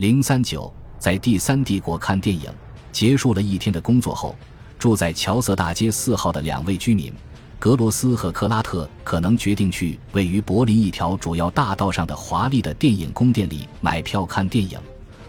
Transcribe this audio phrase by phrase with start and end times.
[0.00, 2.50] 零三九，在第三帝国看电影
[2.90, 4.34] 结束了一天的工作后，
[4.78, 7.12] 住在乔瑟大街四号的两位居民
[7.58, 14.78] 格罗斯和克拉特可能决定去位于柏林一条主要大道上的华丽的电影宫殿里买票看电影，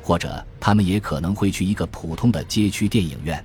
[0.02, 3.44] 或者他们也可能会去一个普通的街区电影院。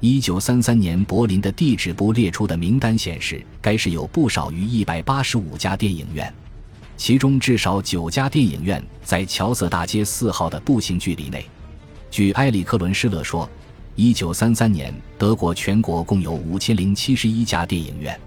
[0.00, 6.32] 一九三三年，柏林的地址部列出的名单显示，该市有不少于一百八十五家电影院，
[6.96, 11.44] 其中至少九家电影院在乔瑟大街四号的步行距离内。
[12.10, 13.48] 据埃里克·伦施勒说，
[13.94, 18.18] 一九三三年，德国全国共有五千零七十一家电影院，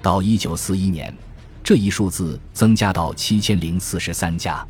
[0.00, 1.12] 到一九四一年，
[1.62, 4.66] 这一数字增加到七千零四十三家。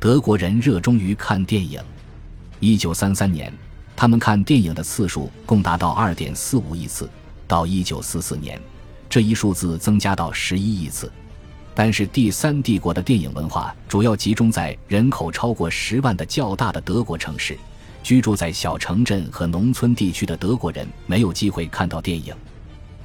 [0.00, 1.80] 德国人热衷于看电影。
[2.60, 3.52] 一九三三年。
[4.00, 7.10] 他们看电影的次数共达到二点四五亿次，
[7.48, 8.56] 到一九四四年，
[9.10, 11.10] 这一数字增加到十一亿次。
[11.80, 17.56] 但是，第三帝国的电影文化主要集中在人口超过十万的较大的德国城市，
[18.02, 22.34] 居住在小城镇和农村地区的德国人没有机会看到电影。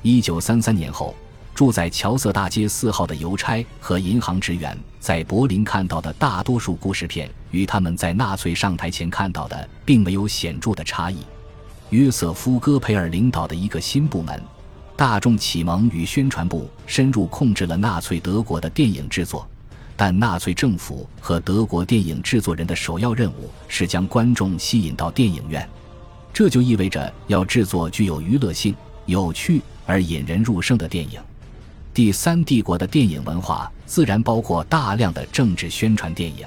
[0.01, 1.13] 一九三三年后。
[1.53, 11.17] 住在乔瑟大街四号的邮差和银行职员在柏林看到的大多数故事片，与他们在纳粹上台前看到的并没有显著的差异。
[11.91, 14.41] 约瑟夫·戈培尔领导的一个新部门——
[14.95, 19.47] 大众启蒙与宣传部，深入控制了纳粹德国的电影制作。
[19.95, 25.67] 但纳粹政府和德国电影制作人的首要任务是将观众吸引到电影院，
[26.33, 31.21] 这就意味着要制作具有娱乐性、有趣而引人入胜的电影。
[31.93, 36.45] 第三帝国的电影文化自然包括大量的政治宣传电影，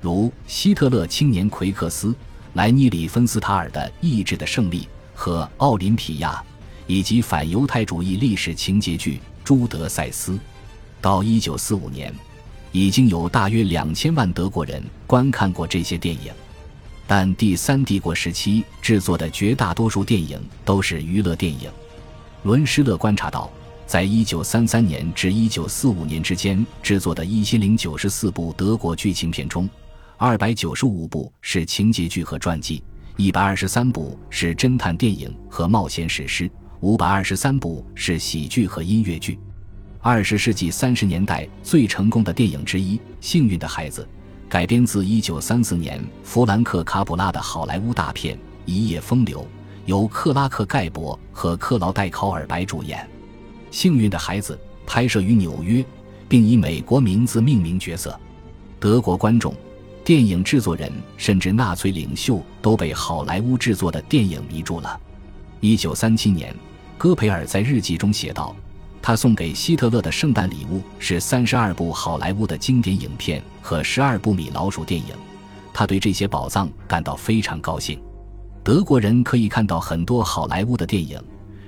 [0.00, 2.08] 如《希特勒青年奎克斯》、
[2.52, 4.82] 莱尼里芬斯塔尔的《意志的胜利》
[5.14, 6.32] 和《奥林匹亚》，
[6.88, 10.32] 以及反犹太主义历史情节剧《朱德赛斯》。
[11.00, 12.12] 到1945年，
[12.72, 16.32] 已经有大约两千万德国人观看过这些电影，
[17.06, 21.70] 但第三帝国时期制作的绝大多数电影都是娱乐电影。
[22.42, 23.48] 伦施勒观察到。
[23.86, 29.66] 在一九三三年至一九四五年之间制作的一千零九十四部德国剧情片中，
[30.18, 32.82] 二百九十五部是情节剧和传记，
[33.16, 36.50] 一百二十三部是侦探电影和冒险史诗，
[36.80, 39.36] 五百二十三部是喜剧和音乐剧。
[40.00, 44.02] 二十世纪三十年代最成功的电影之一《幸运的孩子》，
[44.48, 49.40] 改编自一九三四年弗兰克·卡普拉的好莱坞大片《一夜风流》，
[49.86, 53.04] 由克拉克·盖博和克劳戴·考尔白主演。
[53.72, 54.56] 幸运的孩子
[54.86, 55.84] 拍摄于纽约，
[56.28, 58.18] 并以美国名字命名角色。
[58.78, 59.52] 德国观众、
[60.04, 64.98] 电影制作人甚至纳粹领袖都被好莱坞制作的电影迷住了。
[65.60, 66.54] 一九三七年，
[66.98, 68.54] 戈培尔在日记中写道
[69.00, 75.14] ：“他送给希特勒的圣诞礼物是三十二部好莱坞的经典影片和十二部米老鼠电影。
[75.72, 78.02] 他对这些宝藏感到非常高兴。
[78.64, 81.22] 德国人可以看到很多好莱坞的电影。”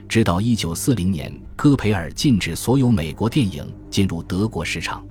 [0.09, 5.07] 直到一九四零年，戈培尔禁止所有美国电影进入德国市场。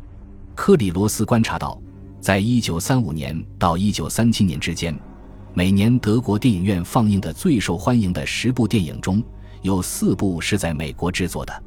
[0.54, 1.82] 克里罗斯观察到，
[2.20, 4.94] 在一九三五年到一九三七年之间，
[5.54, 9.24] 每年德国电影院放映的最受欢迎的十部电影中
[9.62, 11.64] 有四部是在美国制作的。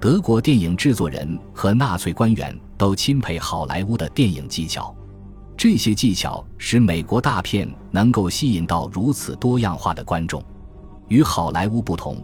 [0.00, 4.94] 德国电影制作人和纳粹官员都钦佩好莱坞的电影技巧，
[5.56, 10.42] 这些技巧使美国大片能够吸引到如此多样化的观众。
[11.08, 12.16] 与好莱坞不同。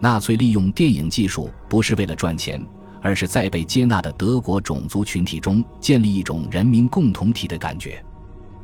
[0.00, 2.64] 纳粹利用电影技术不是为了赚钱，
[3.02, 8.00] 而是在被接纳的德国种族群体中建立一种人民共同体的感觉。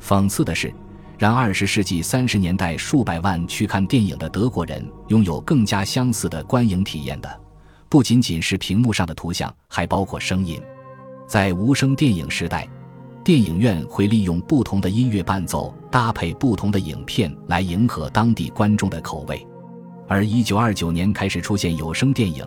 [0.01, 0.73] 讽刺的是，
[1.17, 7.41] 让二十世纪三十年代数百万去看电影的德国人拥有更加相似的观影体验的，
[7.87, 10.61] 不仅仅是屏幕上的图像，还包括声音。
[11.27, 12.67] 在无声电影时代，
[13.23, 19.45] 电影院会利用不同的音乐伴奏搭配不同的影片来迎合当地观众的口味。
[20.07, 22.45] 而一九二九年开始出现有声电影，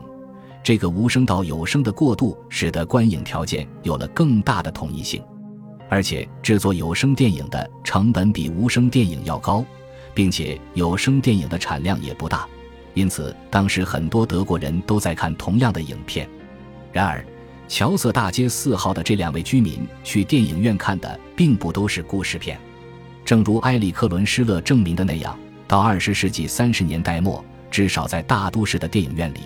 [0.62, 5.20] 这个无声到有声的过渡，使得观影条件有了更大的统一性，
[5.88, 9.64] 而且制作有声电影的成本比无声电影要高，
[10.14, 12.46] 并且有声电影的产量也不大，
[12.94, 16.28] 因此当时很多德国人都在看同样的影片。
[16.92, 17.24] 然而，
[17.68, 22.58] 乔瑟大街四号的这两位居民去电影院看的并不都是故事片，
[23.24, 25.38] 正如埃里克·伦施勒证明的那样。
[25.66, 29.40] 到二十世纪三十年代末，至少在大都市的电影院里，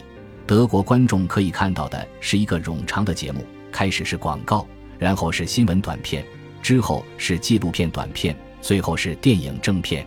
[0.47, 4.65] 德国观众可以看到的是一个冗长的节目：开始是广告，
[5.01, 6.25] 然后是新闻短片，
[6.63, 10.07] 之后是纪录片短片，最后是电影正片。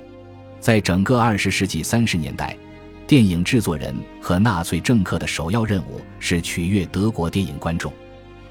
[0.60, 2.58] 在整个二十世纪三十年代，
[3.06, 7.94] 电影制作人和纳粹政客的首要任务是取悦德国电影观众。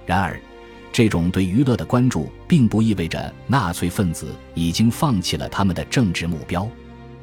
[0.06, 0.38] 然而，
[0.92, 6.68] 这种对娱乐的关注，并不意味着纳粹分子已经放弃了他们的政治目标。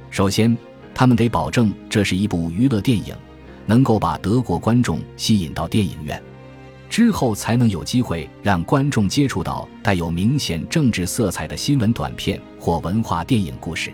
[0.09, 0.57] 首先，
[0.93, 3.15] 他们得保证这是一部娱乐电影，
[3.65, 6.21] 能够把德国观众吸引到电影院。
[6.91, 13.93] 之后才能有机会让观众接触到带有明显政治色彩的新闻短片或文化电影故事。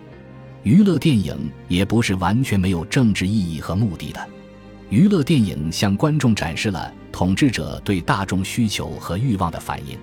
[0.63, 4.27] 娱乐电影也不是完全没有政治意义和目的的。
[4.89, 9.95] 娱乐电影向观众展示了统治者对大众需求和欲望的反应。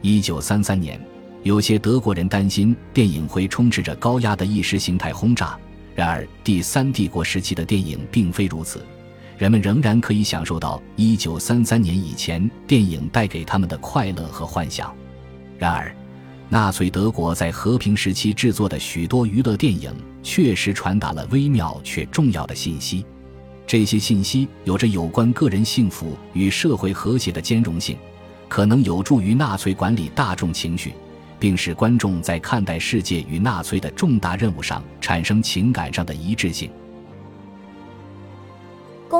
[0.00, 0.98] 一九三三年，
[1.42, 5.58] 有些德国人担心电影会充斥着高压的意识形态轰炸。
[5.94, 8.82] 然而，第三帝国时期的电影并非如此。
[9.38, 14.94] 人们仍然可以享受到1933年以前电影带给他们的快乐和幻想。
[15.58, 15.94] 然而，
[16.48, 19.90] 纳粹德国在和平时期制作的许多娱乐电影
[20.22, 23.04] 确实传达了微妙却重要的信息。
[23.66, 27.96] 这些信息有着有关个人幸福与社会和谐的兼容性，
[28.48, 30.92] 可能有助于纳粹管理大众情绪，
[31.38, 36.70] 并使观众在看待世界与纳粹的重大任务上产生情感上的一致性。